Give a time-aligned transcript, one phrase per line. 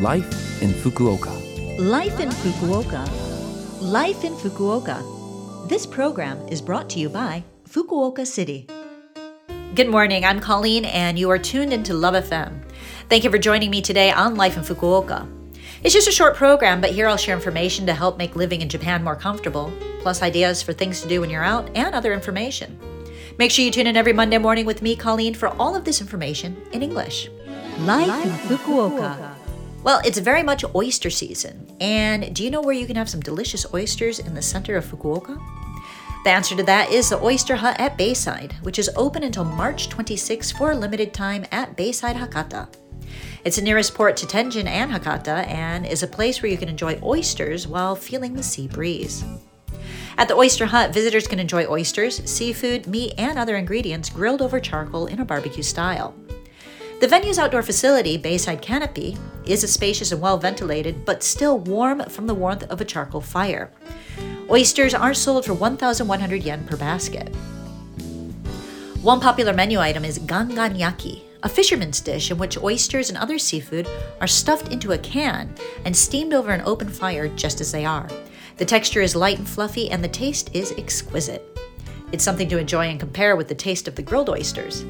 [0.00, 1.30] Life in Fukuoka.
[1.78, 3.08] Life in Fukuoka.
[3.80, 5.68] Life in Fukuoka.
[5.68, 8.66] This program is brought to you by Fukuoka City.
[9.76, 10.24] Good morning.
[10.24, 12.64] I'm Colleen, and you are tuned into Love FM.
[13.08, 15.28] Thank you for joining me today on Life in Fukuoka.
[15.84, 18.68] It's just a short program, but here I'll share information to help make living in
[18.68, 22.76] Japan more comfortable, plus ideas for things to do when you're out, and other information.
[23.38, 26.00] Make sure you tune in every Monday morning with me, Colleen, for all of this
[26.00, 27.30] information in English.
[27.78, 29.43] Life, in Fukuoka.
[29.84, 31.76] Well, it's very much oyster season.
[31.78, 34.86] And do you know where you can have some delicious oysters in the center of
[34.86, 35.38] Fukuoka?
[36.24, 39.90] The answer to that is the Oyster Hut at Bayside, which is open until March
[39.90, 42.66] 26 for a limited time at Bayside Hakata.
[43.44, 46.70] It's the nearest port to Tenjin and Hakata and is a place where you can
[46.70, 49.22] enjoy oysters while feeling the sea breeze.
[50.16, 54.60] At the Oyster Hut, visitors can enjoy oysters, seafood, meat, and other ingredients grilled over
[54.60, 56.14] charcoal in a barbecue style.
[57.04, 62.02] The venue's outdoor facility, Bayside Canopy, is a spacious and well ventilated, but still warm
[62.08, 63.70] from the warmth of a charcoal fire.
[64.48, 67.28] Oysters are sold for 1,100 yen per basket.
[69.02, 73.38] One popular menu item is gangan yaki, a fisherman's dish in which oysters and other
[73.38, 73.86] seafood
[74.22, 78.08] are stuffed into a can and steamed over an open fire just as they are.
[78.56, 81.44] The texture is light and fluffy, and the taste is exquisite.
[82.12, 84.86] It's something to enjoy and compare with the taste of the grilled oysters.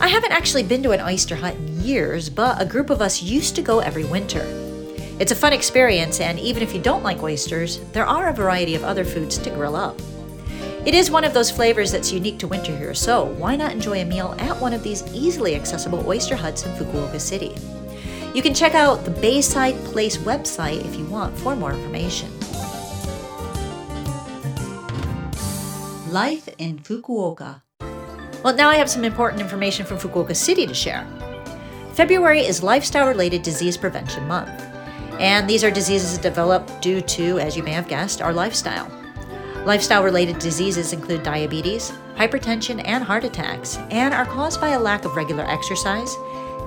[0.00, 3.22] I haven't actually been to an oyster hut in years, but a group of us
[3.22, 4.42] used to go every winter.
[5.20, 8.74] It's a fun experience, and even if you don't like oysters, there are a variety
[8.74, 10.00] of other foods to grill up.
[10.86, 14.00] It is one of those flavors that's unique to winter here, so why not enjoy
[14.00, 17.54] a meal at one of these easily accessible oyster huts in Fukuoka City?
[18.34, 22.30] You can check out the Bayside Place website if you want for more information.
[26.10, 27.60] Life in Fukuoka.
[28.42, 31.06] Well, now I have some important information from Fukuoka City to share.
[31.92, 34.64] February is Lifestyle Related Disease Prevention Month,
[35.18, 38.90] and these are diseases developed due to, as you may have guessed, our lifestyle.
[39.66, 45.04] Lifestyle related diseases include diabetes, hypertension, and heart attacks, and are caused by a lack
[45.04, 46.16] of regular exercise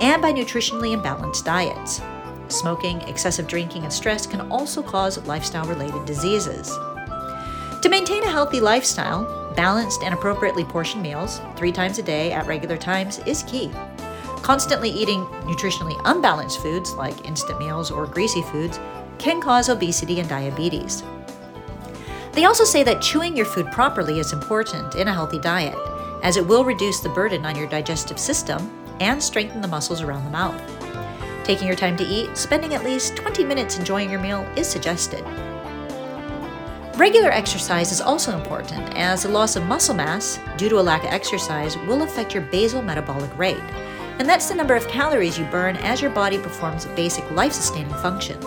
[0.00, 2.00] and by nutritionally imbalanced diets.
[2.48, 6.68] Smoking, excessive drinking, and stress can also cause lifestyle related diseases.
[7.80, 12.46] To maintain a healthy lifestyle, Balanced and appropriately portioned meals, three times a day at
[12.46, 13.70] regular times, is key.
[14.40, 18.80] Constantly eating nutritionally unbalanced foods like instant meals or greasy foods
[19.18, 21.02] can cause obesity and diabetes.
[22.32, 25.76] They also say that chewing your food properly is important in a healthy diet,
[26.22, 30.24] as it will reduce the burden on your digestive system and strengthen the muscles around
[30.24, 30.58] the mouth.
[31.44, 35.22] Taking your time to eat, spending at least 20 minutes enjoying your meal is suggested.
[36.96, 41.04] Regular exercise is also important, as the loss of muscle mass due to a lack
[41.04, 43.62] of exercise will affect your basal metabolic rate,
[44.18, 47.94] and that's the number of calories you burn as your body performs basic life sustaining
[47.94, 48.44] functions.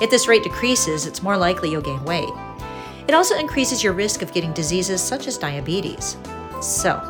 [0.00, 2.30] If this rate decreases, it's more likely you'll gain weight.
[3.06, 6.16] It also increases your risk of getting diseases such as diabetes.
[6.62, 7.02] So,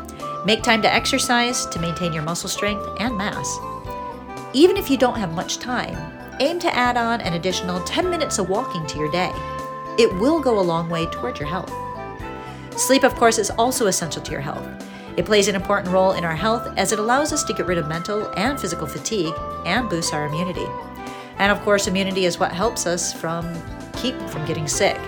[0.45, 3.57] make time to exercise to maintain your muscle strength and mass.
[4.51, 5.95] Even if you don't have much time,
[6.41, 9.31] aim to add on an additional 10 minutes of walking to your day.
[9.99, 11.71] It will go a long way toward your health.
[12.75, 14.67] Sleep, of course, is also essential to your health.
[15.15, 17.77] It plays an important role in our health as it allows us to get rid
[17.77, 19.35] of mental and physical fatigue
[19.67, 20.65] and boosts our immunity.
[21.37, 23.53] And of course, immunity is what helps us from
[23.97, 24.99] keep from getting sick.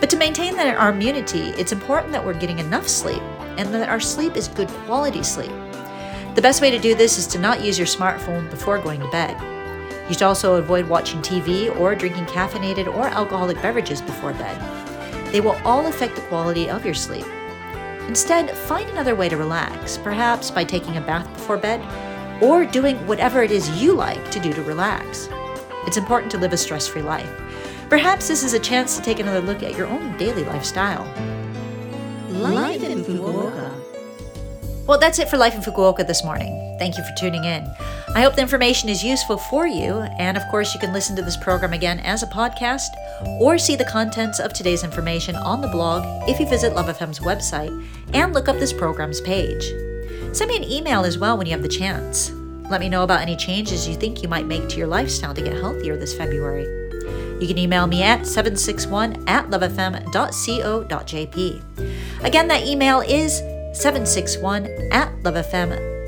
[0.00, 3.22] But to maintain that our immunity, it's important that we're getting enough sleep
[3.58, 5.52] and that our sleep is good quality sleep.
[6.34, 9.10] The best way to do this is to not use your smartphone before going to
[9.10, 9.55] bed.
[10.08, 15.32] You should also avoid watching TV or drinking caffeinated or alcoholic beverages before bed.
[15.32, 17.26] They will all affect the quality of your sleep.
[18.06, 21.80] Instead, find another way to relax, perhaps by taking a bath before bed
[22.42, 25.28] or doing whatever it is you like to do to relax.
[25.86, 27.30] It's important to live a stress free life.
[27.88, 31.04] Perhaps this is a chance to take another look at your own daily lifestyle.
[32.28, 33.85] Life in Fukuoka.
[34.86, 36.76] Well, that's it for Life in Fukuoka this morning.
[36.78, 37.68] Thank you for tuning in.
[38.14, 41.22] I hope the information is useful for you, and of course, you can listen to
[41.22, 42.86] this program again as a podcast
[43.40, 47.18] or see the contents of today's information on the blog if you visit Love FM's
[47.18, 47.84] website
[48.14, 49.64] and look up this program's page.
[50.32, 52.30] Send me an email as well when you have the chance.
[52.70, 55.42] Let me know about any changes you think you might make to your lifestyle to
[55.42, 56.62] get healthier this February.
[57.40, 60.12] You can email me at 761 at lovefm.co.jp.
[62.22, 63.42] Again, that email is
[63.76, 66.00] 761 at lovefm.co.jp.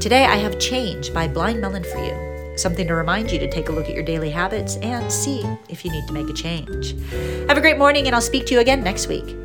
[0.00, 3.68] Today I have Change by Blind Melon for you, something to remind you to take
[3.68, 6.94] a look at your daily habits and see if you need to make a change.
[7.48, 9.36] Have a great morning, and I'll speak to you again next week.